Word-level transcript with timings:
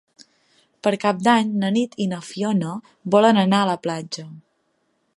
Per 0.87 0.93
Cap 1.03 1.19
d'Any 1.27 1.51
na 1.63 1.69
Nit 1.77 1.95
i 2.05 2.09
na 2.15 2.21
Fiona 2.31 2.73
volen 3.17 3.45
anar 3.47 3.63
a 3.67 3.71
la 3.75 3.81
platja. 3.89 4.29